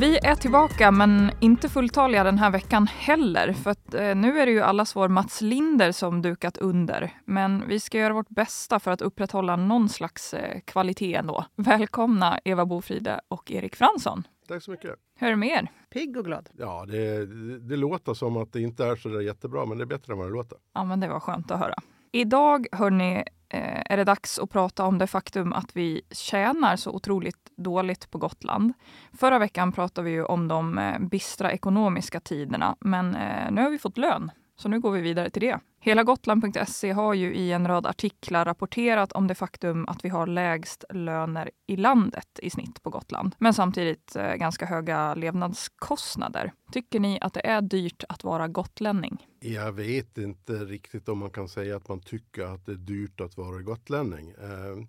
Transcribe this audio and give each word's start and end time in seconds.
Vi 0.00 0.18
är 0.18 0.34
tillbaka, 0.34 0.90
men 0.90 1.30
inte 1.40 1.68
fulltaliga 1.68 2.24
den 2.24 2.38
här 2.38 2.50
veckan 2.50 2.86
heller. 2.86 3.52
För 3.52 3.70
att, 3.70 3.94
eh, 3.94 4.14
nu 4.14 4.40
är 4.40 4.46
det 4.46 4.52
ju 4.52 4.60
allas 4.60 4.96
vår 4.96 5.08
Mats 5.08 5.40
Linder 5.40 5.92
som 5.92 6.22
dukat 6.22 6.58
under. 6.58 7.12
Men 7.24 7.68
vi 7.68 7.80
ska 7.80 7.98
göra 7.98 8.12
vårt 8.12 8.28
bästa 8.28 8.80
för 8.80 8.90
att 8.90 9.02
upprätthålla 9.02 9.56
någon 9.56 9.88
slags 9.88 10.34
eh, 10.34 10.60
kvalitet 10.60 11.14
ändå. 11.14 11.44
Välkomna 11.56 12.38
Eva 12.44 12.66
Bofride 12.66 13.20
och 13.28 13.50
Erik 13.50 13.76
Fransson. 13.76 14.22
Tack 14.48 14.62
så 14.62 14.70
mycket. 14.70 14.90
Hur 15.18 15.26
är 15.26 15.30
det 15.30 15.36
med 15.36 15.48
er? 15.48 15.70
Pigg 15.90 16.16
och 16.16 16.24
glad. 16.24 16.48
Ja, 16.58 16.86
det, 16.88 17.26
det 17.58 17.76
låter 17.76 18.14
som 18.14 18.36
att 18.36 18.52
det 18.52 18.60
inte 18.60 18.84
är 18.84 18.96
så 18.96 19.08
där 19.08 19.20
jättebra, 19.20 19.66
men 19.66 19.78
det 19.78 19.84
är 19.84 19.86
bättre 19.86 20.12
än 20.12 20.18
vad 20.18 20.28
det 20.28 20.32
låter. 20.32 20.58
Ja, 20.74 20.84
men 20.84 21.00
det 21.00 21.08
var 21.08 21.20
skönt 21.20 21.50
att 21.50 21.58
höra. 21.58 21.74
Idag, 22.12 22.66
hörni, 22.72 23.24
Eh, 23.50 23.82
är 23.84 23.96
det 23.96 24.04
dags 24.04 24.38
att 24.38 24.50
prata 24.50 24.84
om 24.84 24.98
det 24.98 25.06
faktum 25.06 25.52
att 25.52 25.76
vi 25.76 26.02
tjänar 26.10 26.76
så 26.76 26.90
otroligt 26.90 27.50
dåligt 27.56 28.10
på 28.10 28.18
Gotland. 28.18 28.72
Förra 29.12 29.38
veckan 29.38 29.72
pratade 29.72 30.04
vi 30.04 30.10
ju 30.10 30.24
om 30.24 30.48
de 30.48 30.78
eh, 30.78 30.98
bistra 30.98 31.52
ekonomiska 31.52 32.20
tiderna, 32.20 32.76
men 32.80 33.14
eh, 33.14 33.50
nu 33.50 33.62
har 33.62 33.70
vi 33.70 33.78
fått 33.78 33.98
lön. 33.98 34.30
Så 34.56 34.68
nu 34.68 34.80
går 34.80 34.90
vi 34.90 35.00
vidare 35.00 35.30
till 35.30 35.42
det. 35.42 35.58
Hela 35.82 36.04
Gotland.se 36.04 36.92
har 36.92 37.14
ju 37.14 37.34
i 37.34 37.52
en 37.52 37.68
rad 37.68 37.86
artiklar 37.86 38.44
rapporterat 38.44 39.12
om 39.12 39.26
det 39.26 39.34
faktum 39.34 39.88
att 39.88 40.04
vi 40.04 40.08
har 40.08 40.26
lägst 40.26 40.84
löner 40.90 41.50
i 41.66 41.76
landet 41.76 42.38
i 42.42 42.50
snitt 42.50 42.82
på 42.82 42.90
Gotland. 42.90 43.34
Men 43.38 43.54
samtidigt 43.54 44.16
eh, 44.16 44.34
ganska 44.34 44.66
höga 44.66 45.14
levnadskostnader. 45.14 46.52
Tycker 46.72 47.00
ni 47.00 47.18
att 47.20 47.34
det 47.34 47.46
är 47.46 47.60
dyrt 47.60 48.04
att 48.08 48.24
vara 48.24 48.48
gotlänning? 48.48 49.26
Jag 49.40 49.72
vet 49.72 50.18
inte 50.18 50.52
riktigt 50.52 51.08
om 51.08 51.18
man 51.18 51.30
kan 51.30 51.48
säga 51.48 51.76
att 51.76 51.88
man 51.88 52.00
tycker 52.00 52.42
att 52.42 52.66
det 52.66 52.72
är 52.72 52.76
dyrt 52.76 53.20
att 53.20 53.36
vara 53.36 53.62
gotlänning. 53.62 54.30
Eh, 54.30 54.86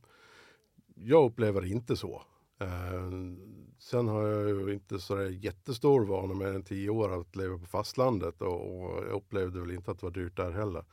jag 0.96 1.26
upplever 1.26 1.66
inte 1.66 1.96
så. 1.98 2.22
Eh, 2.62 3.12
sen 3.80 4.08
har 4.08 4.28
jag 4.28 4.50
ju 4.50 4.74
inte 4.74 5.00
så 5.00 5.24
jättestor 5.24 6.06
vana 6.06 6.34
med 6.34 6.56
än 6.56 6.64
tio 6.64 6.90
år 6.90 7.22
att 7.22 7.36
leva 7.36 7.58
på 7.58 7.66
fastlandet 7.66 8.42
och, 8.42 8.84
och 8.84 9.04
jag 9.06 9.12
upplevde 9.12 9.60
väl 9.60 9.72
inte 9.72 9.92
att 9.92 10.00
det 10.00 10.06
var 10.06 10.12
dyrt 10.12 10.38
där 10.38 10.52
heller. 10.52 10.86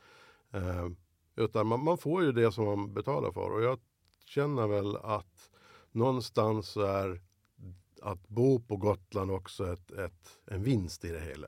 Eh, 0.53 0.89
utan 1.35 1.67
man, 1.67 1.83
man, 1.83 1.97
får 1.97 2.23
ju 2.23 2.31
det 2.31 2.51
som 2.51 2.65
man 2.65 2.93
betalar 2.93 3.31
för 3.31 3.51
och 3.51 3.63
jag 3.63 3.79
känner 4.25 4.67
väl 4.67 4.95
att 4.95 5.49
någonstans 5.91 6.69
så 6.69 6.81
är 6.81 7.21
att 8.01 8.27
bo 8.27 8.59
på 8.59 8.77
Gotland 8.77 9.31
också 9.31 9.73
ett, 9.73 9.91
ett, 9.91 10.37
en 10.45 10.63
vinst 10.63 11.05
i 11.05 11.11
det 11.11 11.19
hela. 11.19 11.47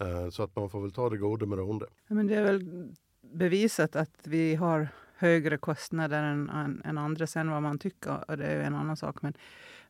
Eh, 0.00 0.30
så 0.30 0.42
att 0.42 0.56
man 0.56 0.70
får 0.70 0.80
väl 0.80 0.92
ta 0.92 1.10
det 1.10 1.16
goda 1.16 1.46
med 1.46 1.58
det 1.58 1.62
onda. 1.62 1.86
men 2.08 2.26
det 2.26 2.34
är 2.34 2.44
väl 2.44 2.94
bevisat 3.20 3.96
att 3.96 4.26
vi 4.26 4.54
har 4.54 4.88
högre 5.16 5.56
kostnader 5.56 6.22
än, 6.22 6.50
än, 6.50 6.82
än 6.84 6.98
andra. 6.98 7.26
Sen 7.26 7.50
vad 7.50 7.62
man 7.62 7.78
tycker, 7.78 8.30
och 8.30 8.36
det 8.36 8.46
är 8.46 8.60
en 8.60 8.74
annan 8.74 8.96
sak. 8.96 9.22
Men, 9.22 9.32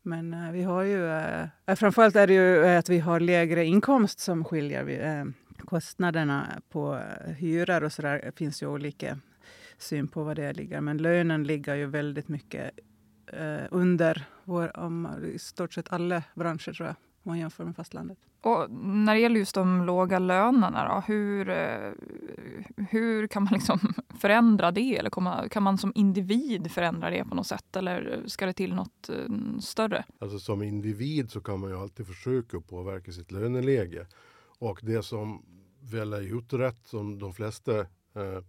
men 0.02 0.34
eh, 0.34 0.52
vi 0.52 0.62
har 0.62 0.82
ju... 0.82 1.06
Eh, 1.06 1.48
eh, 1.66 1.76
framförallt 1.76 2.16
är 2.16 2.26
det 2.26 2.34
ju 2.34 2.64
eh, 2.64 2.78
att 2.78 2.88
vi 2.88 2.98
har 2.98 3.20
lägre 3.20 3.64
inkomst 3.64 4.20
som 4.20 4.44
skiljer. 4.44 5.24
Uh, 5.24 5.32
kostnaderna 5.58 6.60
på 6.68 7.00
hyror 7.38 7.84
och 7.84 7.92
så 7.92 8.02
där 8.02 8.32
finns 8.36 8.62
ju 8.62 8.66
olika 8.66 9.18
syn 9.78 10.08
på 10.08 10.24
vad 10.24 10.36
det 10.36 10.52
ligger. 10.52 10.80
Men 10.80 10.98
lönen 10.98 11.44
ligger 11.44 11.74
ju 11.74 11.86
väldigt 11.86 12.28
mycket 12.28 12.70
under 13.70 14.24
vår, 14.44 14.76
om, 14.76 15.08
i 15.34 15.38
stort 15.38 15.72
sett 15.72 15.92
alla 15.92 16.22
branscher 16.34 16.72
tror 16.72 16.86
jag 16.86 16.96
om 17.26 17.30
man 17.30 17.38
jämför 17.38 17.64
med 17.64 17.76
fastlandet. 17.76 18.18
Och 18.40 18.70
när 18.70 19.14
det 19.14 19.20
gäller 19.20 19.38
just 19.38 19.54
de 19.54 19.86
låga 19.86 20.18
lönerna, 20.18 20.94
då, 20.94 21.12
hur, 21.12 21.50
hur 22.90 23.26
kan 23.26 23.44
man 23.44 23.52
liksom 23.52 23.78
förändra 24.18 24.70
det? 24.70 24.96
Eller 24.96 25.10
kan 25.10 25.22
man, 25.22 25.48
kan 25.48 25.62
man 25.62 25.78
som 25.78 25.92
individ 25.94 26.70
förändra 26.70 27.10
det 27.10 27.24
på 27.24 27.34
något 27.34 27.46
sätt? 27.46 27.76
Eller 27.76 28.22
ska 28.26 28.46
det 28.46 28.52
till 28.52 28.74
något 28.74 29.08
eh, 29.08 29.58
större? 29.60 30.04
Alltså 30.18 30.38
som 30.38 30.62
individ 30.62 31.30
så 31.30 31.40
kan 31.40 31.60
man 31.60 31.70
ju 31.70 31.76
alltid 31.76 32.06
försöka 32.06 32.60
påverka 32.60 33.12
sitt 33.12 33.32
löneläge. 33.32 34.06
Och 34.58 34.78
det 34.82 35.02
som 35.02 35.42
väl 35.80 36.12
är 36.12 36.38
utrett, 36.38 36.86
som 36.86 37.18
de 37.18 37.34
flesta 37.34 37.80
eh, 37.80 38.40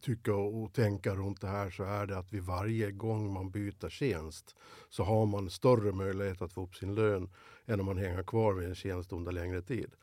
tycka 0.00 0.34
och 0.34 0.72
tänka 0.72 1.14
runt 1.14 1.40
det 1.40 1.48
här 1.48 1.70
så 1.70 1.82
är 1.82 2.06
det 2.06 2.18
att 2.18 2.32
vid 2.32 2.42
varje 2.42 2.90
gång 2.90 3.32
man 3.32 3.50
byter 3.50 3.88
tjänst 3.88 4.56
så 4.88 5.04
har 5.04 5.26
man 5.26 5.50
större 5.50 5.92
möjlighet 5.92 6.42
att 6.42 6.52
få 6.52 6.62
upp 6.62 6.74
sin 6.74 6.94
lön 6.94 7.30
än 7.66 7.80
om 7.80 7.86
man 7.86 7.98
hänger 7.98 8.22
kvar 8.22 8.52
vid 8.52 8.68
en 8.68 8.74
tjänst 8.74 9.12
under 9.12 9.32
längre 9.32 9.62
tid. 9.62 9.94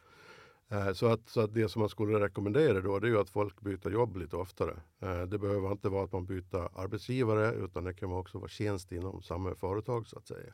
Eh, 0.69 0.94
så 0.94 1.05
att, 1.05 1.29
så 1.29 1.41
att 1.41 1.53
det 1.53 1.69
som 1.69 1.79
man 1.79 1.89
skulle 1.89 2.19
rekommendera 2.19 2.81
då 2.81 3.00
det 3.00 3.09
är 3.09 3.22
att 3.22 3.29
folk 3.29 3.61
byter 3.61 3.89
jobb 3.89 4.17
lite 4.17 4.35
oftare. 4.35 4.73
Eh, 5.00 5.22
det 5.22 5.38
behöver 5.38 5.72
inte 5.72 5.89
vara 5.89 6.03
att 6.03 6.11
man 6.11 6.25
byter 6.25 6.79
arbetsgivare 6.79 7.53
utan 7.53 7.83
det 7.83 7.94
kan 7.94 8.11
också 8.11 8.38
vara 8.39 8.50
tjänst 8.50 8.91
inom 8.91 9.22
samma 9.22 9.56
företag 9.56 10.07
så 10.07 10.17
att 10.17 10.27
säga. 10.27 10.53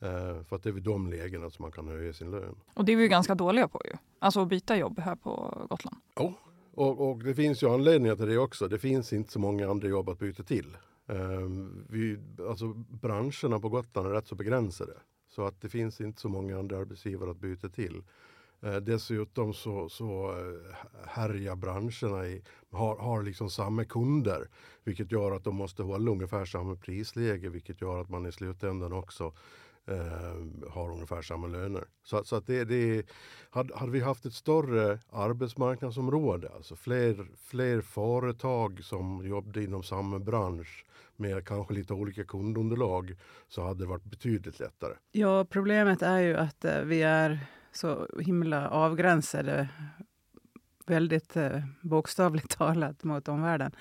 Eh, 0.00 0.42
för 0.42 0.56
att 0.56 0.62
det 0.62 0.68
är 0.68 0.72
vid 0.72 0.82
de 0.82 1.10
lägena 1.10 1.50
som 1.50 1.62
man 1.62 1.72
kan 1.72 1.88
höja 1.88 2.12
sin 2.12 2.30
lön. 2.30 2.56
Och 2.74 2.84
det 2.84 2.92
är 2.92 2.96
vi 2.96 3.08
ganska 3.08 3.34
dåliga 3.34 3.68
på 3.68 3.82
ju. 3.84 3.92
Alltså 4.18 4.40
att 4.40 4.48
byta 4.48 4.76
jobb 4.76 4.98
här 4.98 5.16
på 5.16 5.66
Gotland. 5.70 5.96
Ja, 6.14 6.32
och, 6.74 7.10
och, 7.10 7.24
det 7.24 7.34
finns 7.34 7.62
ju 7.62 7.70
anledningar 7.70 8.16
till 8.16 8.26
det 8.26 8.38
också. 8.38 8.68
Det 8.68 8.78
finns 8.78 9.12
inte 9.12 9.32
så 9.32 9.38
många 9.38 9.70
andra 9.70 9.88
jobb 9.88 10.08
att 10.08 10.18
byta 10.18 10.42
till. 10.42 10.76
Vi, 11.88 12.18
alltså, 12.48 12.66
branscherna 12.74 13.60
på 13.60 13.68
Gotland 13.68 14.08
är 14.08 14.12
rätt 14.12 14.26
så 14.26 14.34
begränsade. 14.34 14.92
Så 15.28 15.44
att 15.44 15.60
det 15.60 15.68
finns 15.68 16.00
inte 16.00 16.20
så 16.20 16.28
många 16.28 16.58
andra 16.58 16.78
arbetsgivare 16.78 17.30
att 17.30 17.36
byta 17.36 17.68
till. 17.68 18.02
Eh, 18.66 18.76
dessutom 18.76 19.54
så, 19.54 19.88
så 19.88 20.30
eh, 20.30 20.76
härjar 21.06 21.56
branscherna 21.56 22.26
i, 22.26 22.42
har, 22.70 22.96
har 22.96 23.22
liksom 23.22 23.50
samma 23.50 23.84
kunder. 23.84 24.48
Vilket 24.84 25.12
gör 25.12 25.32
att 25.32 25.44
de 25.44 25.54
måste 25.56 25.82
hålla 25.82 26.10
ungefär 26.10 26.44
samma 26.44 26.76
prisläge. 26.76 27.48
Vilket 27.48 27.80
gör 27.80 28.00
att 28.00 28.08
man 28.08 28.26
i 28.26 28.32
slutändan 28.32 28.92
också 28.92 29.32
eh, 29.86 30.70
har 30.70 30.90
ungefär 30.90 31.22
samma 31.22 31.46
löner. 31.46 31.84
Så, 32.04 32.24
så 32.24 32.36
att 32.36 32.46
det, 32.46 32.64
det, 32.64 33.06
hade, 33.50 33.76
hade 33.76 33.92
vi 33.92 34.00
haft 34.00 34.26
ett 34.26 34.34
större 34.34 34.98
arbetsmarknadsområde, 35.10 36.50
alltså 36.54 36.76
fler, 36.76 37.26
fler 37.36 37.80
företag 37.80 38.84
som 38.84 39.26
jobbade 39.26 39.64
inom 39.64 39.82
samma 39.82 40.18
bransch 40.18 40.86
med 41.16 41.46
kanske 41.46 41.74
lite 41.74 41.94
olika 41.94 42.24
kundunderlag 42.24 43.14
så 43.48 43.62
hade 43.62 43.84
det 43.84 43.86
varit 43.88 44.04
betydligt 44.04 44.60
lättare. 44.60 44.94
Ja, 45.12 45.44
problemet 45.44 46.02
är 46.02 46.18
ju 46.18 46.36
att 46.36 46.64
eh, 46.64 46.80
vi 46.80 47.02
är 47.02 47.46
så 47.76 48.08
himla 48.20 48.68
avgränsade 48.68 49.68
väldigt 50.86 51.36
eh, 51.36 51.60
bokstavligt 51.80 52.50
talat 52.58 53.04
mot 53.04 53.28
omvärlden. 53.28 53.72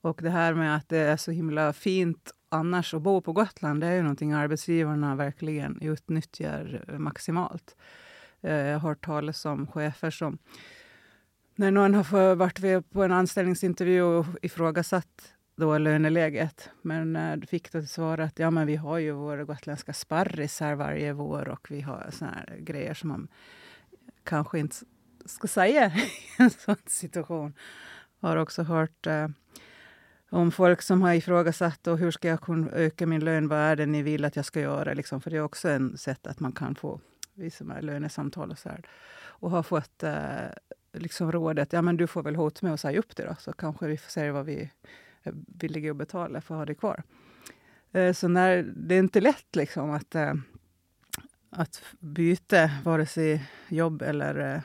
Och 0.00 0.20
det 0.22 0.30
här 0.30 0.54
med 0.54 0.76
att 0.76 0.88
det 0.88 0.98
är 0.98 1.16
så 1.16 1.30
himla 1.30 1.72
fint 1.72 2.32
annars 2.48 2.94
att 2.94 3.02
bo 3.02 3.20
på 3.20 3.32
Gotland, 3.32 3.80
det 3.80 3.86
är 3.86 3.94
ju 3.94 4.02
någonting 4.02 4.32
arbetsgivarna 4.32 5.14
verkligen 5.14 5.80
utnyttjar 5.80 6.84
eh, 6.88 6.98
maximalt. 6.98 7.76
Eh, 8.40 8.52
jag 8.52 8.78
har 8.78 8.88
hört 8.88 9.04
talas 9.04 9.44
om 9.44 9.66
chefer 9.66 10.10
som 10.10 10.38
när 11.54 11.70
någon 11.70 11.94
har 11.94 12.34
varit 12.34 12.90
på 12.90 13.02
en 13.02 13.12
anställningsintervju 13.12 14.02
och 14.02 14.26
ifrågasatt 14.42 15.34
då 15.58 15.78
löneläget. 15.78 16.70
Men 16.82 17.16
eh, 17.16 17.40
fick 17.40 17.72
då 17.72 17.82
svar 17.82 18.18
att 18.18 18.38
ja, 18.38 18.50
men 18.50 18.66
vi 18.66 18.76
har 18.76 18.98
ju 18.98 19.12
våra 19.12 19.44
gotländska 19.44 19.92
sparris 19.92 20.60
här 20.60 20.74
varje 20.74 21.12
vår 21.12 21.48
och 21.48 21.70
vi 21.70 21.80
har 21.80 22.10
såna 22.12 22.30
här 22.30 22.56
grejer 22.58 22.94
som 22.94 23.08
man 23.08 23.28
kanske 24.24 24.58
inte 24.58 24.76
ska 25.24 25.48
säga 25.48 25.86
i 26.38 26.42
en 26.42 26.50
sån 26.50 26.76
situation. 26.86 27.54
Har 28.20 28.36
också 28.36 28.62
hört 28.62 29.06
eh, 29.06 29.28
om 30.30 30.52
folk 30.52 30.82
som 30.82 31.02
har 31.02 31.14
ifrågasatt 31.14 31.86
och 31.86 31.98
hur 31.98 32.10
ska 32.10 32.28
jag 32.28 32.40
kunna 32.40 32.70
öka 32.70 33.06
min 33.06 33.24
lön, 33.24 33.48
vad 33.48 33.58
är 33.58 33.76
det 33.76 33.86
ni 33.86 34.02
vill 34.02 34.24
att 34.24 34.36
jag 34.36 34.44
ska 34.44 34.60
göra? 34.60 34.94
Liksom, 34.94 35.20
för 35.20 35.30
det 35.30 35.36
är 35.36 35.42
också 35.42 35.70
ett 35.70 36.00
sätt 36.00 36.26
att 36.26 36.40
man 36.40 36.52
kan 36.52 36.74
få 36.74 37.00
vissa 37.34 37.64
lönesamtal 37.80 38.50
och 38.50 38.58
så 38.58 38.68
här. 38.68 38.82
Och 39.18 39.50
har 39.50 39.62
fått 39.62 40.02
eh, 40.02 40.48
liksom 40.92 41.32
rådet, 41.32 41.72
ja 41.72 41.82
men 41.82 41.96
du 41.96 42.06
får 42.06 42.22
väl 42.22 42.36
hota 42.36 42.58
med 42.62 42.74
att 42.74 42.80
säga 42.80 42.98
upp 42.98 43.16
det 43.16 43.24
då, 43.24 43.36
så 43.38 43.52
kanske 43.52 43.86
vi 43.86 43.96
får 43.96 44.10
se 44.10 44.30
vad 44.30 44.46
vi 44.46 44.70
villiga 45.22 45.90
att 45.90 45.96
betala 45.96 46.40
för 46.40 46.54
att 46.54 46.58
ha 46.58 46.66
det 46.66 46.74
kvar. 46.74 47.02
Eh, 47.92 48.12
så 48.12 48.28
när, 48.28 48.62
det 48.62 48.94
är 48.94 48.98
inte 48.98 49.20
lätt 49.20 49.56
liksom 49.56 49.90
att, 49.90 50.14
eh, 50.14 50.34
att 51.50 51.82
byta 52.00 52.70
vare 52.84 53.06
sig 53.06 53.50
jobb 53.68 54.02
eller 54.02 54.54
eh, 54.54 54.60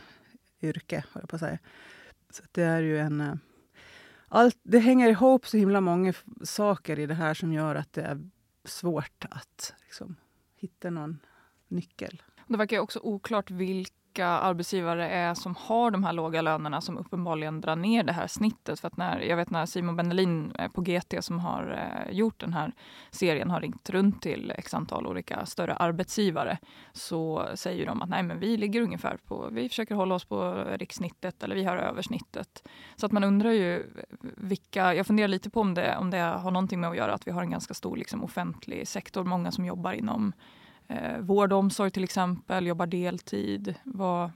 yrke, 0.69 0.95
yrke, 0.95 1.03
jag 1.13 1.29
på 1.29 1.35
att 1.35 1.39
säga. 1.39 1.59
Så 2.29 2.43
det 2.51 2.63
är 2.63 2.81
ju 2.81 2.99
en 2.99 3.39
allt, 4.27 4.59
det 4.63 4.79
hänger 4.79 5.09
ihop 5.09 5.47
så 5.47 5.57
himla 5.57 5.81
många 5.81 6.13
saker 6.43 6.99
i 6.99 7.05
det 7.05 7.13
här 7.13 7.33
som 7.33 7.53
gör 7.53 7.75
att 7.75 7.93
det 7.93 8.01
är 8.01 8.29
svårt 8.63 9.25
att 9.29 9.73
liksom, 9.83 10.15
hitta 10.55 10.89
någon 10.89 11.19
nyckel. 11.67 12.21
Det 12.47 12.57
verkar 12.57 12.79
också 12.79 12.99
oklart 12.99 13.51
vilka 13.51 14.02
vilka 14.13 14.27
arbetsgivare 14.27 15.09
är 15.09 15.33
som 15.33 15.55
har 15.55 15.91
de 15.91 16.03
här 16.03 16.13
låga 16.13 16.41
lönerna 16.41 16.81
som 16.81 16.97
uppenbarligen 16.97 17.61
drar 17.61 17.75
ner 17.75 18.03
det 18.03 18.13
här 18.13 18.27
snittet. 18.27 18.79
För 18.79 18.87
att 18.87 18.97
när, 18.97 19.19
jag 19.19 19.37
vet 19.37 19.49
när 19.49 19.65
Simon 19.65 19.95
Bendelin 19.95 20.51
eh, 20.59 20.71
på 20.71 20.81
GT 20.81 21.23
som 21.23 21.39
har 21.39 21.93
eh, 22.07 22.15
gjort 22.15 22.39
den 22.39 22.53
här 22.53 22.71
serien 23.11 23.49
har 23.49 23.61
ringt 23.61 23.89
runt 23.89 24.21
till 24.21 24.53
x 24.57 24.73
antal 24.73 25.07
olika 25.07 25.45
större 25.45 25.75
arbetsgivare 25.75 26.57
så 26.91 27.47
säger 27.55 27.85
de 27.85 28.01
att 28.01 28.09
nej 28.09 28.23
men 28.23 28.39
vi 28.39 28.57
ligger 28.57 28.81
ungefär 28.81 29.17
på, 29.27 29.49
vi 29.51 29.69
försöker 29.69 29.95
hålla 29.95 30.15
oss 30.15 30.25
på 30.25 30.65
rikssnittet 30.77 31.43
eller 31.43 31.55
vi 31.55 31.63
har 31.63 31.77
översnittet. 31.77 32.67
Så 32.95 33.05
att 33.05 33.11
man 33.11 33.23
undrar 33.23 33.51
ju 33.51 33.85
vilka, 34.21 34.93
jag 34.93 35.07
funderar 35.07 35.27
lite 35.27 35.49
på 35.49 35.61
om 35.61 35.73
det, 35.73 35.97
om 35.97 36.09
det 36.09 36.17
har 36.17 36.51
någonting 36.51 36.79
med 36.79 36.89
att 36.89 36.97
göra 36.97 37.13
att 37.13 37.27
vi 37.27 37.31
har 37.31 37.41
en 37.41 37.51
ganska 37.51 37.73
stor 37.73 37.97
liksom, 37.97 38.23
offentlig 38.23 38.87
sektor, 38.87 39.23
många 39.23 39.51
som 39.51 39.65
jobbar 39.65 39.93
inom 39.93 40.33
eh, 40.87 41.19
vård 41.19 41.53
och 41.53 41.59
omsorg 41.59 41.91
till 41.91 42.03
exempel, 42.03 42.67
jobbar 42.67 42.87
deltid. 42.87 43.75
Vad, 43.83 44.31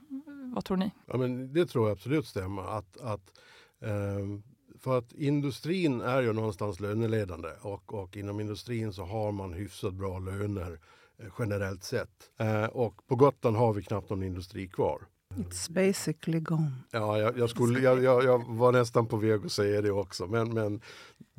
vad 0.54 0.64
tror 0.64 0.76
ni? 0.76 0.90
Ja, 1.06 1.16
men 1.16 1.52
det 1.52 1.66
tror 1.66 1.88
jag 1.88 1.92
absolut 1.92 2.26
stämmer. 2.26 2.78
Att, 2.78 3.00
att, 3.00 3.38
eh, 3.80 4.40
för 4.78 4.98
att 4.98 5.12
industrin 5.12 6.00
är 6.00 6.22
ju 6.22 6.32
någonstans 6.32 6.80
löneledande 6.80 7.48
och, 7.60 7.94
och 7.94 8.16
inom 8.16 8.40
industrin 8.40 8.92
så 8.92 9.04
har 9.04 9.32
man 9.32 9.52
hyfsat 9.52 9.94
bra 9.94 10.18
löner 10.18 10.78
eh, 11.18 11.26
generellt 11.38 11.84
sett. 11.84 12.30
Eh, 12.38 12.64
och 12.64 13.06
på 13.06 13.16
Gotland 13.16 13.56
har 13.56 13.72
vi 13.72 13.82
knappt 13.82 14.10
någon 14.10 14.22
industri 14.22 14.68
kvar. 14.68 15.02
It's 15.34 15.72
basically 15.72 16.40
gone. 16.40 16.72
Ja, 16.90 17.18
jag, 17.18 17.38
jag, 17.38 17.50
skulle, 17.50 17.80
jag, 17.80 18.02
jag, 18.02 18.24
jag, 18.24 18.44
var 18.48 18.72
nästan 18.72 19.06
på 19.06 19.16
väg 19.16 19.46
att 19.46 19.52
säga 19.52 19.82
det 19.82 19.90
också, 19.90 20.26
men, 20.26 20.54
men 20.54 20.80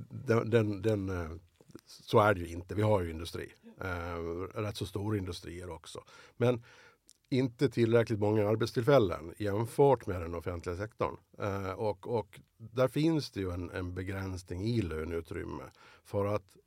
den, 0.10 0.50
den, 0.50 0.82
den, 0.82 1.10
eh, 1.10 1.32
så 1.86 2.20
är 2.20 2.34
det 2.34 2.40
ju 2.40 2.48
inte. 2.48 2.76
Vi 2.76 2.82
har 2.82 3.02
ju 3.02 3.12
industri. 3.12 3.50
Eh, 3.82 4.62
rätt 4.62 4.78
så 4.78 4.86
stora 4.86 5.18
industrier 5.18 5.70
också. 5.70 6.04
Men 6.38 6.64
inte 7.30 7.70
tillräckligt 7.70 8.20
många 8.20 8.50
arbetstillfällen 8.50 9.34
jämfört 9.38 10.08
med 10.08 10.22
den 10.22 10.36
offentliga 10.36 10.78
sektorn. 10.78 11.18
Eh, 11.40 11.72
och, 11.72 12.08
och 12.08 12.40
där 12.58 12.88
finns 12.88 13.32
det 13.32 13.40
ju 13.40 13.52
en, 13.52 13.70
en 13.70 13.94
begränsning 13.94 14.64
i 14.64 14.82
löneutrymme. 14.82 15.64
För 16.04 16.26
att 16.26 16.58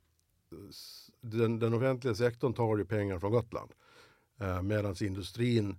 den, 1.21 1.59
den 1.59 1.73
offentliga 1.73 2.15
sektorn 2.15 2.53
tar 2.53 2.77
ju 2.77 2.85
pengar 2.85 3.19
från 3.19 3.31
Gotland. 3.31 3.71
Eh, 4.39 4.61
Medan 4.61 4.95
industrin 5.01 5.77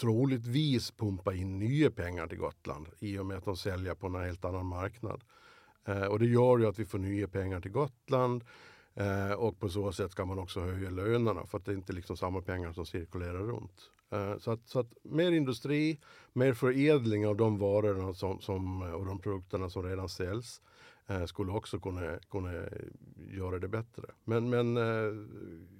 troligtvis 0.00 0.90
pumpar 0.90 1.32
in 1.32 1.58
nya 1.58 1.90
pengar 1.90 2.26
till 2.26 2.38
Gotland 2.38 2.88
i 2.98 3.18
och 3.18 3.26
med 3.26 3.36
att 3.36 3.44
de 3.44 3.56
säljer 3.56 3.94
på 3.94 4.06
en 4.06 4.14
helt 4.14 4.44
annan 4.44 4.66
marknad. 4.66 5.24
Eh, 5.84 6.04
och 6.04 6.18
det 6.18 6.26
gör 6.26 6.58
ju 6.58 6.66
att 6.66 6.78
vi 6.78 6.84
får 6.84 6.98
nya 6.98 7.28
pengar 7.28 7.60
till 7.60 7.70
Gotland. 7.70 8.44
Eh, 8.96 9.32
och 9.32 9.60
på 9.60 9.68
så 9.68 9.92
sätt 9.92 10.12
ska 10.12 10.24
man 10.24 10.38
också 10.38 10.60
höja 10.60 10.90
lönerna 10.90 11.46
för 11.46 11.58
att 11.58 11.64
det 11.64 11.72
är 11.72 11.76
inte 11.76 11.92
liksom 11.92 12.16
samma 12.16 12.40
pengar 12.40 12.72
som 12.72 12.86
cirkulerar 12.86 13.38
runt. 13.38 13.90
Eh, 14.10 14.38
så, 14.38 14.50
att, 14.50 14.68
så 14.68 14.78
att 14.78 14.92
mer 15.02 15.32
industri, 15.32 16.00
mer 16.32 16.54
förädling 16.54 17.26
av 17.26 17.36
de 17.36 17.58
varorna 17.58 18.14
som, 18.14 18.40
som, 18.40 18.82
och 18.82 19.06
de 19.06 19.18
produkterna 19.18 19.70
som 19.70 19.82
redan 19.82 20.08
säljs 20.08 20.60
eh, 21.06 21.24
skulle 21.24 21.52
också 21.52 21.80
kunna, 21.80 22.18
kunna 22.30 22.52
göra 23.16 23.58
det 23.58 23.68
bättre. 23.68 24.02
Men, 24.24 24.50
men 24.50 24.76
eh, 24.76 25.26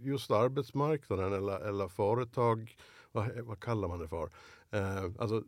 just 0.01 0.31
arbetsmarknaden 0.31 1.33
eller, 1.33 1.61
eller 1.61 1.89
företag, 1.89 2.77
vad, 3.13 3.41
vad 3.41 3.61
kallar 3.61 3.89
man 3.89 3.99
det 3.99 4.09
för? 4.09 4.31
Eh, 4.71 5.05
alltså, 5.19 5.43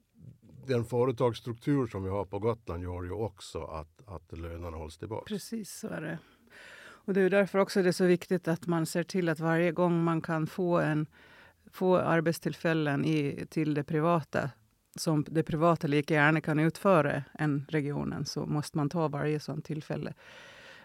den 0.66 0.84
företagsstruktur 0.84 1.86
som 1.86 2.04
vi 2.04 2.10
har 2.10 2.24
på 2.24 2.38
Gotland 2.38 2.82
gör 2.82 3.02
ju 3.02 3.12
också 3.12 3.64
att, 3.64 4.02
att 4.06 4.38
lönerna 4.38 4.76
hålls 4.76 4.98
tillbaka. 4.98 5.24
Precis 5.26 5.78
så 5.78 5.88
är 5.88 6.00
det. 6.00 6.18
Och 7.08 7.14
det 7.14 7.20
är 7.20 7.30
därför 7.30 7.58
också 7.58 7.82
det 7.82 7.88
är 7.88 7.92
så 7.92 8.04
viktigt 8.04 8.48
att 8.48 8.66
man 8.66 8.86
ser 8.86 9.02
till 9.02 9.28
att 9.28 9.40
varje 9.40 9.72
gång 9.72 10.04
man 10.04 10.20
kan 10.20 10.46
få, 10.46 10.78
en, 10.78 11.06
få 11.72 11.96
arbetstillfällen 11.96 13.04
i, 13.04 13.46
till 13.50 13.74
det 13.74 13.84
privata 13.84 14.50
som 14.96 15.24
det 15.28 15.42
privata 15.42 15.86
lika 15.86 16.14
gärna 16.14 16.40
kan 16.40 16.58
utföra 16.58 17.22
än 17.38 17.66
regionen 17.68 18.24
så 18.24 18.46
måste 18.46 18.76
man 18.76 18.88
ta 18.88 19.08
varje 19.08 19.40
sådant 19.40 19.64
tillfälle 19.64 20.14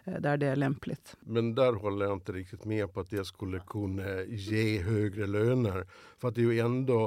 eh, 0.04 0.22
där 0.22 0.38
det 0.38 0.48
är 0.48 0.56
lämpligt. 0.56 1.16
Men 1.20 1.56
där 1.56 1.74
håller 1.74 2.06
jag 2.06 2.14
inte 2.14 2.32
riktigt 2.32 2.66
med 2.66 2.94
på 2.94 3.00
att 3.00 3.10
det 3.10 3.26
skulle 3.26 3.60
kunna 3.60 4.22
ge 4.24 4.82
högre 4.82 5.28
löner. 5.28 5.88
För 6.18 6.28
att 6.28 6.36
det 6.36 6.42
är 6.42 6.52
ju 6.52 6.60
ändå, 6.60 7.04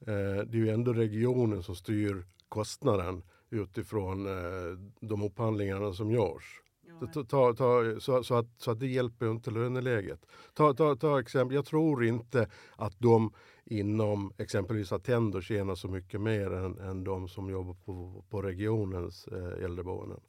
eh, 0.00 0.44
det 0.46 0.56
är 0.56 0.64
ju 0.64 0.70
ändå 0.70 0.92
regionen 0.92 1.62
som 1.62 1.76
styr 1.76 2.24
kostnaden 2.48 3.22
utifrån 3.50 4.26
eh, 4.26 4.78
de 5.00 5.22
upphandlingarna 5.22 5.92
som 5.92 6.10
görs. 6.10 6.63
Ta, 7.00 7.24
ta, 7.24 7.54
ta, 7.54 8.00
så, 8.00 8.22
så, 8.24 8.34
att, 8.34 8.46
så 8.56 8.70
att 8.70 8.80
det 8.80 8.86
hjälper 8.86 9.30
inte 9.30 9.50
löneläget. 9.50 10.26
Ta, 10.54 10.74
ta, 10.74 10.96
ta 10.96 11.20
exempel, 11.20 11.54
jag 11.54 11.64
tror 11.66 12.04
inte 12.04 12.48
att 12.76 12.94
de 12.98 13.32
inom 13.64 14.32
exempelvis 14.38 14.92
Attendo 14.92 15.40
tjänar 15.40 15.74
så 15.74 15.88
mycket 15.88 16.20
mer 16.20 16.52
än, 16.52 16.78
än 16.78 17.04
de 17.04 17.28
som 17.28 17.50
jobbar 17.50 17.74
på, 17.74 18.24
på 18.30 18.42
regionens 18.42 19.26
eh, 19.26 19.64
äldreboenden. 19.64 20.20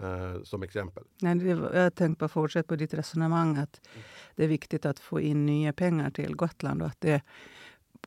Eh, 0.00 0.42
som 0.42 0.62
exempel. 0.62 1.04
Nej, 1.22 1.34
det, 1.34 1.48
jag 1.48 1.94
tänkte 1.94 2.20
bara 2.20 2.28
fortsätta 2.28 2.68
på 2.68 2.76
ditt 2.76 2.94
resonemang 2.94 3.56
att 3.56 3.80
det 4.36 4.44
är 4.44 4.48
viktigt 4.48 4.86
att 4.86 4.98
få 4.98 5.20
in 5.20 5.46
nya 5.46 5.72
pengar 5.72 6.10
till 6.10 6.36
Gotland 6.36 6.82
och 6.82 6.88
att 6.88 7.00
det 7.00 7.22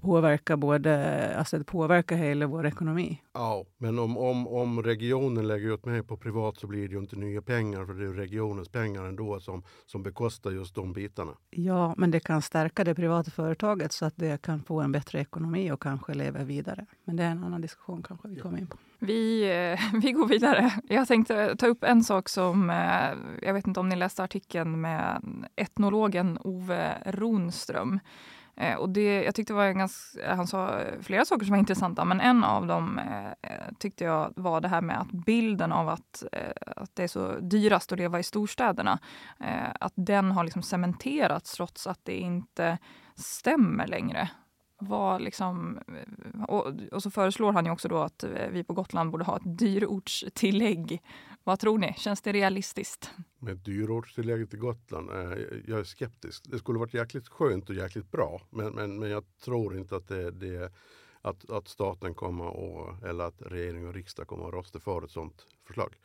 påverkar 0.02 0.56
både, 0.56 1.36
alltså 1.38 1.58
det 1.58 1.64
påverkar 1.64 2.16
hela 2.16 2.48
vår 2.48 2.66
ekonomi. 2.66 3.22
Ja, 3.34 3.66
men 3.78 4.00
om, 4.00 4.18
om, 4.18 4.48
om 4.48 4.84
regionen 4.84 5.48
lägger 5.48 5.74
ut 5.74 5.86
mer 5.86 6.02
på 6.02 6.18
privat 6.18 6.58
så 6.58 6.68
blir 6.68 6.88
det 6.88 6.94
ju 6.94 7.00
inte 7.00 7.16
nya 7.16 7.42
pengar 7.42 7.86
för 7.86 7.94
det 7.94 8.06
är 8.06 8.14
regionens 8.14 8.70
pengar 8.70 9.06
ändå 9.06 9.40
som, 9.40 9.64
som 9.86 10.04
bekostar 10.04 10.52
just 10.52 10.76
de 10.76 10.94
bitarna. 10.94 11.32
Ja, 11.50 11.94
men 11.98 12.12
det 12.12 12.20
kan 12.20 12.42
stärka 12.42 12.84
det 12.84 12.96
privata 12.96 13.32
företaget 13.32 13.92
så 13.92 14.06
att 14.06 14.14
det 14.16 14.42
kan 14.42 14.64
få 14.64 14.82
en 14.82 14.92
bättre 14.92 15.20
ekonomi 15.20 15.72
och 15.72 15.82
kanske 15.82 16.14
leva 16.14 16.44
vidare. 16.44 16.86
Men 17.04 17.16
det 17.16 17.24
är 17.24 17.32
en 17.32 17.44
annan 17.44 17.62
diskussion 17.62 18.04
kanske 18.04 18.28
vi 18.28 18.36
kommer 18.36 18.58
in 18.60 18.68
på. 18.68 18.78
Vi, 19.00 19.44
eh, 19.44 19.80
vi 20.02 20.12
går 20.12 20.28
vidare. 20.28 20.72
Jag 20.90 21.08
tänkte 21.08 21.56
ta 21.56 21.68
upp 21.68 21.84
en 21.84 22.04
sak 22.04 22.30
som, 22.30 22.70
eh, 22.70 23.46
jag 23.48 23.54
vet 23.54 23.68
inte 23.68 23.80
om 23.80 23.90
ni 23.90 23.96
läste 23.96 24.24
artikeln 24.24 24.82
med 24.82 25.22
etnologen 25.56 26.38
Ove 26.42 26.98
Ronström 27.06 28.00
Eh, 28.58 28.76
och 28.76 28.90
det, 28.90 29.24
jag 29.24 29.36
tyckte 29.36 29.54
var 29.54 29.66
en 29.66 29.78
ganska, 29.78 30.36
han 30.36 30.48
sa 30.48 30.80
flera 31.02 31.26
saker 31.26 31.46
som 31.46 31.52
var 31.52 31.60
intressanta, 31.60 32.06
men 32.06 32.22
en 32.22 32.44
av 32.44 32.68
dem 32.68 33.00
eh, 33.00 33.28
eh, 33.28 33.74
tyckte 33.80 34.04
jag 34.04 34.34
var 34.36 34.62
det 34.62 34.68
här 34.68 34.82
med 34.82 35.02
att 35.02 35.12
bilden 35.12 35.72
av 35.72 35.90
att, 35.90 36.24
eh, 36.32 36.52
att 36.76 36.96
det 36.96 37.04
är 37.04 37.08
så 37.08 37.40
dyrast 37.40 37.92
att 37.92 38.00
leva 38.00 38.20
i 38.20 38.24
storstäderna, 38.24 39.00
eh, 39.40 39.70
att 39.80 39.94
den 39.96 40.32
har 40.32 40.44
liksom 40.44 40.62
cementerats 40.62 41.54
trots 41.54 41.88
att 41.88 42.00
det 42.04 42.18
inte 42.18 42.78
stämmer 43.16 43.88
längre. 43.88 44.30
Var 44.80 45.20
liksom, 45.20 45.80
eh, 45.88 46.44
och, 46.44 46.74
och, 46.92 47.04
så 47.04 47.12
föreslår 47.12 47.54
han 47.54 47.66
ju 47.66 47.72
också 47.72 47.88
då 47.88 47.98
att 47.98 48.24
vi 48.52 48.64
på 48.64 48.74
Gotland 48.74 49.12
borde 49.12 49.24
ha 49.24 49.38
ett 49.38 49.58
dyrortstillägg 49.58 51.02
vad 51.48 51.60
tror 51.60 51.78
ni? 51.78 51.94
Känns 51.98 52.22
det 52.22 52.32
realistiskt? 52.32 53.14
Med 53.40 53.58
dyrortstillägget 53.58 54.50
till 54.50 54.60
Gotland? 54.60 55.10
Eh, 55.10 55.38
jag 55.68 55.80
är 55.80 55.84
skeptisk. 55.84 56.44
Det 56.46 56.60
skulle 56.60 56.80
varit 56.80 56.94
jäkligt 56.94 57.28
skönt 57.28 57.70
och 57.70 57.76
jäkligt 57.76 58.12
bra. 58.12 58.42
Men, 58.50 58.74
men, 58.74 59.00
men 59.00 59.10
jag 59.10 59.24
tror 59.38 59.78
inte 59.78 59.96
att, 59.96 60.08
det, 60.08 60.32
det, 60.32 60.72
att, 61.22 61.50
att 61.50 61.68
staten 61.68 62.14
kommer 62.14 62.46
och, 62.46 63.04
eller 63.04 63.24
att 63.24 63.42
regering 63.42 63.88
och 63.88 63.94
riksdag 63.94 64.28
kommer 64.28 64.48
att 64.48 64.54
rösta 64.54 64.80
för 64.80 65.04
ett 65.04 65.12
sådant 65.12 65.46
förslag. 65.68 65.96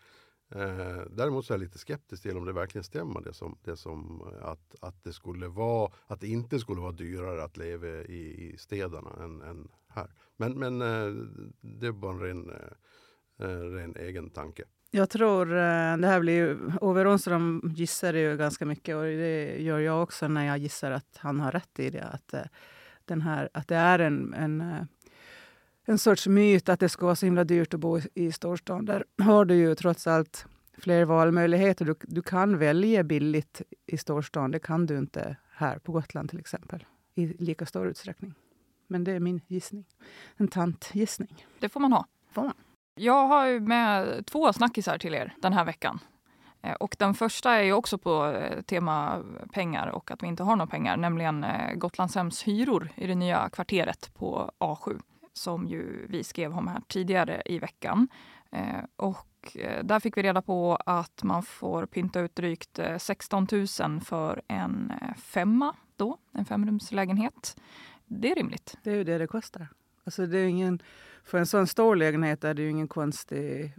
Eh, 0.54 1.02
däremot 1.10 1.46
så 1.46 1.52
är 1.52 1.58
jag 1.58 1.64
lite 1.64 1.78
skeptisk 1.78 2.22
till 2.22 2.36
om 2.36 2.44
det 2.44 2.52
verkligen 2.52 2.84
stämmer 2.84 3.20
det 3.20 3.32
som, 3.32 3.58
det 3.62 3.76
som 3.76 4.22
eh, 4.32 4.44
att, 4.44 4.74
att, 4.80 5.04
det 5.04 5.12
skulle 5.12 5.48
vara, 5.48 5.92
att 6.06 6.20
det 6.20 6.28
inte 6.28 6.58
skulle 6.58 6.80
vara 6.80 6.92
dyrare 6.92 7.44
att 7.44 7.56
leva 7.56 7.86
i, 7.88 8.52
i 8.52 8.56
städerna 8.58 9.10
än, 9.24 9.42
än 9.42 9.68
här. 9.88 10.14
Men, 10.36 10.58
men 10.58 10.82
eh, 10.82 11.24
det 11.60 11.86
är 11.86 11.92
bara 11.92 12.12
en 12.12 12.20
ren, 12.20 12.50
eh, 12.50 13.48
eh 13.48 13.60
ren 13.60 13.96
egen 13.96 14.30
tanke. 14.30 14.64
Jag 14.94 15.10
tror, 15.10 15.52
eh, 15.52 15.96
det 15.96 16.06
här 16.06 16.20
blir 16.20 16.32
ju, 16.32 16.58
Ove 16.80 17.04
Ronström 17.04 17.72
gissar 17.74 18.14
ju 18.14 18.36
ganska 18.36 18.66
mycket 18.66 18.96
och 18.96 19.02
det 19.02 19.62
gör 19.62 19.78
jag 19.78 20.02
också 20.02 20.28
när 20.28 20.46
jag 20.46 20.58
gissar 20.58 20.90
att 20.90 21.16
han 21.16 21.40
har 21.40 21.52
rätt 21.52 21.78
i 21.78 21.90
det. 21.90 22.04
Att, 22.04 22.34
eh, 22.34 22.42
den 23.04 23.20
här, 23.20 23.48
att 23.54 23.68
det 23.68 23.76
är 23.76 23.98
en, 23.98 24.34
en, 24.34 24.60
eh, 24.60 24.82
en 25.84 25.98
sorts 25.98 26.26
myt 26.26 26.68
att 26.68 26.80
det 26.80 26.88
ska 26.88 27.04
vara 27.04 27.16
så 27.16 27.26
himla 27.26 27.44
dyrt 27.44 27.74
att 27.74 27.80
bo 27.80 28.00
i 28.14 28.32
storstan. 28.32 28.84
Där 28.84 29.04
har 29.18 29.44
du 29.44 29.54
ju 29.54 29.74
trots 29.74 30.06
allt 30.06 30.46
fler 30.78 31.04
valmöjligheter. 31.04 31.84
Du, 31.84 31.94
du 32.02 32.22
kan 32.22 32.58
välja 32.58 33.02
billigt 33.02 33.62
i 33.86 33.98
storstan. 33.98 34.50
Det 34.50 34.58
kan 34.58 34.86
du 34.86 34.98
inte 34.98 35.36
här 35.52 35.78
på 35.78 35.92
Gotland 35.92 36.30
till 36.30 36.40
exempel 36.40 36.86
i 37.14 37.26
lika 37.26 37.66
stor 37.66 37.86
utsträckning. 37.86 38.34
Men 38.86 39.04
det 39.04 39.12
är 39.12 39.20
min 39.20 39.40
gissning. 39.46 39.84
En 40.36 40.48
tantgissning. 40.48 41.46
Det 41.60 41.68
får 41.68 41.80
man 41.80 41.92
ha. 41.92 42.06
Får 42.32 42.42
man. 42.42 42.54
Jag 43.02 43.26
har 43.26 43.60
med 43.60 44.26
två 44.26 44.52
snackisar 44.52 44.98
till 44.98 45.14
er 45.14 45.34
den 45.38 45.52
här 45.52 45.64
veckan. 45.64 45.98
Eh, 46.62 46.72
och 46.72 46.96
den 46.98 47.14
första 47.14 47.52
är 47.52 47.62
ju 47.62 47.72
också 47.72 47.98
på 47.98 48.26
eh, 48.26 48.62
tema 48.62 49.22
pengar 49.52 49.86
och 49.86 50.10
att 50.10 50.22
vi 50.22 50.26
inte 50.26 50.42
har 50.42 50.56
några 50.56 50.70
pengar, 50.70 50.96
nämligen 50.96 51.44
eh, 51.44 51.74
Gotlandshems 51.74 52.42
hyror 52.42 52.88
i 52.94 53.06
det 53.06 53.14
nya 53.14 53.48
kvarteret 53.48 54.14
på 54.14 54.50
A7 54.58 55.00
som 55.32 55.66
ju 55.66 56.06
vi 56.08 56.24
skrev 56.24 56.58
om 56.58 56.68
här 56.68 56.80
tidigare 56.88 57.42
i 57.44 57.58
veckan. 57.58 58.08
Och 58.96 59.56
där 59.82 60.00
fick 60.00 60.16
vi 60.16 60.22
reda 60.22 60.42
på 60.42 60.78
att 60.86 61.22
man 61.22 61.42
får 61.42 61.86
pynta 61.86 62.20
ut 62.20 62.36
drygt 62.36 62.78
16 62.98 63.46
000 63.80 64.00
för 64.00 64.42
en 64.48 64.92
femma 65.16 65.76
då, 65.96 66.18
en 66.32 66.44
femrumslägenhet. 66.44 67.56
Det 68.06 68.30
är 68.30 68.34
rimligt. 68.34 68.78
Det 68.82 68.90
är 68.90 68.94
ju 68.94 69.04
det 69.04 69.18
det 69.18 69.26
kostar. 69.26 69.68
Alltså 70.04 70.26
det 70.26 70.38
är 70.38 70.46
ingen, 70.46 70.82
för 71.24 71.38
en 71.38 71.46
sån 71.46 71.66
stor 71.66 71.96
lägenhet 71.96 72.44
är 72.44 72.54
det 72.54 72.62
ju 72.62 72.70
ingen 72.70 72.88
konstig 72.88 73.74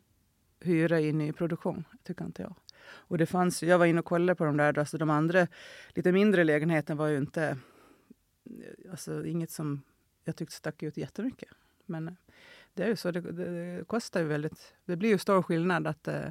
hyra 0.60 1.00
i 1.00 1.14
nyproduktion, 1.14 1.84
tycker 2.04 2.26
inte 2.26 2.42
jag. 2.42 2.56
Och 2.86 3.18
det 3.18 3.26
fanns, 3.26 3.64
jag 3.64 3.80
var 3.80 3.86
inne 3.86 4.00
och 4.00 4.06
kollade 4.06 4.36
på 4.36 4.46
de 4.46 4.58
där, 4.58 4.80
alltså 4.80 4.98
de 4.98 5.10
andra 5.10 5.48
lite 5.90 6.12
mindre 6.12 6.44
lägenheterna 6.44 7.00
var 7.00 7.08
ju 7.08 7.18
inte, 7.18 7.58
alltså 8.92 9.26
inget 9.26 9.52
som 9.52 9.82
jag 10.24 10.36
tyckte 10.36 10.56
stack 10.56 10.84
ut 10.84 10.98
jättemycket. 10.98 11.50
Men 11.86 12.08
eh, 12.08 12.14
det 12.74 12.84
är 12.84 12.88
ju 12.88 12.96
så, 12.96 13.12
det, 13.12 13.22
det 13.22 13.88
kostar 13.88 14.20
ju 14.20 14.26
väldigt, 14.26 14.74
det 14.86 14.96
blir 14.96 15.10
ju 15.10 15.18
stor 15.18 15.42
skillnad 15.42 15.88
att 15.88 16.08
uh, 16.08 16.28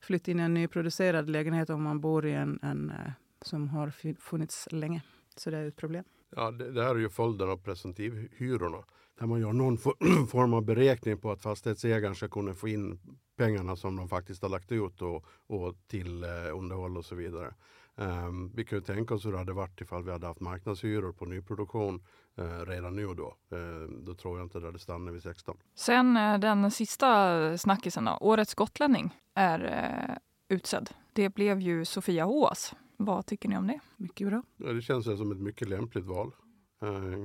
flytta 0.00 0.30
in 0.30 0.40
i 0.40 0.42
en 0.42 0.54
nyproducerad 0.54 1.30
lägenhet 1.30 1.70
om 1.70 1.82
man 1.82 2.00
bor 2.00 2.26
i 2.26 2.32
en, 2.32 2.58
en 2.62 2.90
uh, 2.90 3.12
som 3.42 3.68
har 3.68 3.90
funnits 4.20 4.68
länge. 4.70 5.02
Så 5.36 5.50
det 5.50 5.56
är 5.56 5.68
ett 5.68 5.76
problem. 5.76 6.04
Ja, 6.36 6.50
det, 6.50 6.72
det 6.72 6.82
här 6.82 6.94
är 6.94 6.98
ju 6.98 7.08
följden 7.08 7.50
av 7.50 7.56
presumtivhyrorna. 7.56 8.84
Där 9.18 9.26
man 9.26 9.40
gör 9.40 9.52
någon 9.52 9.78
form 10.28 10.54
av 10.54 10.62
beräkning 10.62 11.18
på 11.18 11.30
att 11.30 11.42
fastighetsägaren 11.42 12.14
ska 12.14 12.28
kunna 12.28 12.54
få 12.54 12.68
in 12.68 13.00
pengarna 13.36 13.76
som 13.76 13.96
de 13.96 14.08
faktiskt 14.08 14.42
har 14.42 14.48
lagt 14.48 14.72
ut 14.72 15.02
och, 15.02 15.24
och 15.46 15.74
till 15.86 16.24
eh, 16.24 16.56
underhåll 16.56 16.96
och 16.96 17.04
så 17.04 17.14
vidare. 17.14 17.54
Um, 18.00 18.52
vi 18.54 18.64
kan 18.64 18.78
ju 18.78 18.84
tänka 18.84 19.14
oss 19.14 19.26
hur 19.26 19.32
det 19.32 19.38
hade 19.38 19.52
varit 19.52 19.80
ifall 19.80 20.04
vi 20.04 20.12
hade 20.12 20.26
haft 20.26 20.40
marknadshyror 20.40 21.12
på 21.12 21.24
nyproduktion 21.24 22.02
uh, 22.38 22.66
redan 22.66 22.96
nu 22.96 23.06
då. 23.14 23.36
Uh, 23.56 23.88
då 23.88 24.14
tror 24.14 24.38
jag 24.38 24.46
inte 24.46 24.58
det 24.58 24.66
hade 24.66 24.78
stannat 24.78 25.14
vid 25.14 25.22
16. 25.22 25.56
Sen 25.74 26.16
uh, 26.16 26.38
den 26.38 26.70
sista 26.70 27.58
snackisen 27.58 28.04
då. 28.04 28.18
Årets 28.20 28.54
gotlänning 28.54 29.16
är 29.34 29.64
uh, 29.64 30.16
utsedd. 30.48 30.90
Det 31.12 31.28
blev 31.28 31.60
ju 31.60 31.84
Sofia 31.84 32.24
Hås. 32.24 32.74
Vad 33.00 33.26
tycker 33.26 33.48
ni 33.48 33.56
om 33.56 33.66
det? 33.66 33.80
Mycket 33.96 34.28
bra. 34.28 34.42
Ja, 34.56 34.72
det 34.72 34.82
känns 34.82 35.04
som 35.04 35.32
ett 35.32 35.38
mycket 35.38 35.68
lämpligt 35.68 36.04
val. 36.04 36.32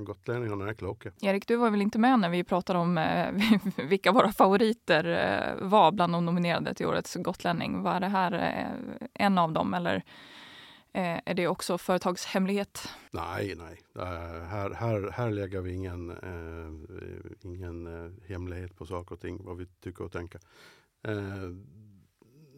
Gotlänningarna 0.05 0.69
är 0.69 0.73
kloka. 0.73 1.11
Erik, 1.21 1.47
du 1.47 1.55
var 1.55 1.69
väl 1.69 1.81
inte 1.81 1.99
med 1.99 2.19
när 2.19 2.29
vi 2.29 2.43
pratade 2.43 2.79
om 2.79 2.97
eh, 2.97 3.31
vilka 3.89 4.11
våra 4.11 4.31
favoriter 4.31 5.05
eh, 5.05 5.67
var 5.67 5.91
bland 5.91 6.13
de 6.13 6.25
nominerade 6.25 6.73
till 6.73 6.85
årets 6.85 7.15
gotlänning. 7.15 7.81
Var 7.81 7.99
det 7.99 8.07
här 8.07 8.33
eh, 8.33 9.07
en 9.13 9.37
av 9.37 9.53
dem 9.53 9.73
eller 9.73 9.95
eh, 10.93 11.19
är 11.25 11.33
det 11.33 11.47
också 11.47 11.77
företagshemlighet? 11.77 12.89
Nej, 13.11 13.55
nej. 13.55 13.79
här, 13.95 14.73
här, 14.73 15.11
här 15.11 15.31
lägger 15.31 15.61
vi 15.61 15.73
ingen, 15.73 16.09
eh, 16.09 17.41
ingen 17.41 17.87
eh, 17.87 18.11
hemlighet 18.27 18.75
på 18.75 18.85
saker 18.85 19.15
och 19.15 19.21
ting, 19.21 19.43
vad 19.43 19.57
vi 19.57 19.65
tycker 19.65 20.03
och 20.03 20.11
tänker 20.11 20.41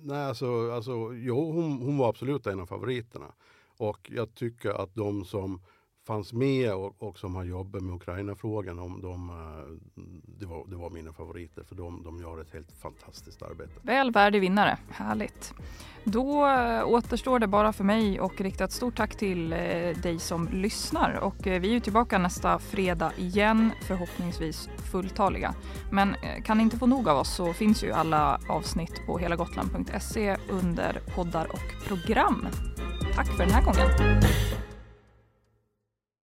nej, 0.06 0.26
alltså, 0.26 0.72
alltså 0.72 1.14
jo, 1.14 1.52
hon, 1.52 1.82
hon 1.82 1.98
var 1.98 2.10
absolut 2.10 2.48
en 2.48 2.60
av 2.60 2.66
favoriterna. 2.66 3.34
Och 3.78 4.12
jag 4.14 4.34
tycker 4.34 4.70
att 4.70 4.96
de 4.96 5.26
som 5.26 5.62
fanns 6.08 6.34
med 6.34 6.74
och, 6.74 7.04
och 7.04 7.20
som 7.20 7.36
har 7.36 7.44
jobbat 7.44 7.82
med 7.82 7.96
Ukraina-frågan, 7.96 8.78
de, 8.78 9.02
de, 9.02 9.32
det, 10.40 10.46
var, 10.46 10.68
det 10.68 10.76
var 10.76 10.90
mina 10.90 11.14
favoriter 11.14 11.64
för 11.64 11.76
de, 11.76 12.04
de 12.04 12.22
gör 12.22 12.42
ett 12.42 12.54
helt 12.54 12.72
fantastiskt 12.72 13.42
arbete. 13.42 13.74
Väl 13.82 14.12
värdig 14.12 14.42
vinnare, 14.42 14.78
härligt. 14.90 15.54
Då 16.08 16.48
eh, 16.48 16.88
återstår 16.88 17.40
det 17.40 17.48
bara 17.48 17.74
för 17.74 17.84
mig 17.84 18.20
att 18.20 18.42
rikta 18.42 18.64
ett 18.64 18.72
stort 18.72 18.98
tack 18.98 19.16
till 19.16 19.54
eh, 19.54 19.60
dig 20.04 20.20
som 20.20 20.48
lyssnar 20.52 21.12
och 21.12 21.48
eh, 21.48 21.62
vi 21.62 21.76
är 21.76 21.80
tillbaka 21.80 22.18
nästa 22.18 22.60
fredag 22.60 23.12
igen, 23.18 23.72
förhoppningsvis 23.88 24.70
fulltaliga. 24.92 25.54
Men 25.92 26.16
kan 26.44 26.58
ni 26.58 26.64
inte 26.64 26.78
få 26.78 26.86
nog 26.86 27.10
av 27.10 27.18
oss 27.18 27.36
så 27.36 27.54
finns 27.54 27.84
ju 27.84 27.92
alla 27.92 28.40
avsnitt 28.50 29.02
på 29.06 29.18
helagotland.se 29.18 30.38
under 30.50 31.02
poddar 31.16 31.48
och 31.52 31.88
program. 31.88 32.48
Tack 33.16 33.28
för 33.28 33.44
den 33.44 33.54
här 33.54 33.66
gången. 33.66 34.22